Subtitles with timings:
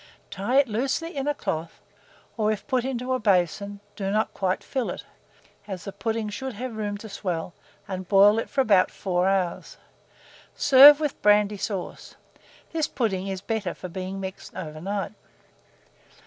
[0.31, 1.79] Tie it loosely in a cloth,
[2.35, 5.05] or, if put in a basin, do not quite fill it,
[5.67, 7.53] as the pudding should have room to swell,
[7.87, 9.77] and boil it for 4 hours.
[10.55, 12.15] Serve with brandy sauce.
[12.71, 15.11] This pudding is better for being mixed over night.